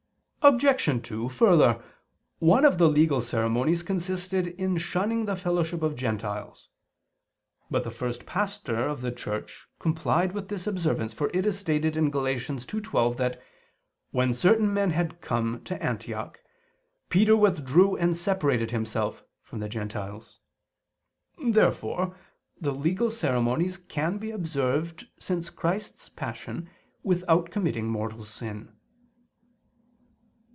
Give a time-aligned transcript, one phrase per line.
[0.43, 1.05] Obj.
[1.07, 1.83] 2: Further,
[2.39, 6.67] one of the legal ceremonies consisted in shunning the fellowship of Gentiles.
[7.69, 11.93] But the first Pastor of the Church complied with this observance; for it is stated
[11.93, 12.01] (Gal.
[12.01, 13.39] 2:12) that,
[14.09, 16.39] "when" certain men "had come" to Antioch,
[17.09, 20.39] Peter "withdrew and separated himself" from the Gentiles.
[21.45, 22.17] Therefore
[22.59, 26.67] the legal ceremonies can be observed since Christ's Passion
[27.03, 28.75] without committing mortal sin.